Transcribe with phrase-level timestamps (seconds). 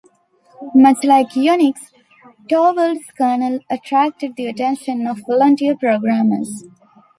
[0.73, 1.79] Much like Unix,
[2.49, 6.63] Torvalds' kernel attracted the attention of volunteer programmers.